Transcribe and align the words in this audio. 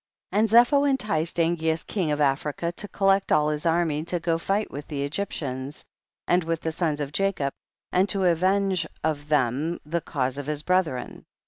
4. 0.31 0.39
And 0.39 0.49
Zepho 0.49 0.89
enticed 0.89 1.37
Angeas 1.37 1.85
king 1.85 2.09
of 2.09 2.19
Africa 2.19 2.71
to 2.71 2.87
collect 2.87 3.31
all 3.31 3.49
his 3.49 3.67
army 3.67 4.03
to 4.05 4.19
go 4.19 4.31
and 4.33 4.41
fight 4.41 4.71
with 4.71 4.87
the 4.87 5.03
Egyptians, 5.03 5.85
and 6.27 6.43
with 6.43 6.61
the 6.61 6.71
sons 6.71 6.99
of 6.99 7.11
Jacob, 7.11 7.53
and 7.91 8.09
to 8.09 8.23
avenge 8.25 8.87
of 9.03 9.27
them 9.29 9.79
the 9.85 10.01
cause 10.01 10.39
of 10.39 10.47
his 10.47 10.63
brethren. 10.63 11.23